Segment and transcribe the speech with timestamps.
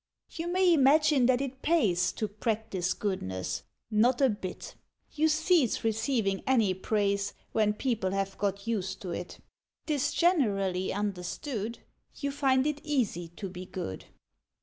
[0.31, 3.61] You may imagine that it pays To practise Goodness.
[3.91, 4.73] Not a bit!
[5.11, 9.37] You cease receiving any praise When people have got used to it;
[9.85, 11.81] 'Tis generally understood
[12.15, 14.05] You find it easy to be good.